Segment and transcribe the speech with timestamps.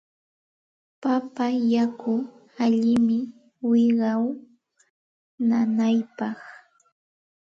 [1.01, 2.13] Papa yaku
[2.63, 3.17] allinmi
[3.69, 4.23] wiqaw
[5.47, 6.37] nanaypaq.